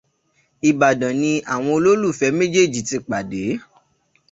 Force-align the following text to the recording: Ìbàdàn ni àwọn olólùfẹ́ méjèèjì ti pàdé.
Ìbàdàn 0.69 1.13
ni 1.21 1.31
àwọn 1.53 1.73
olólùfẹ́ 1.77 2.35
méjèèjì 2.37 2.81
ti 2.89 2.97
pàdé. 3.07 3.41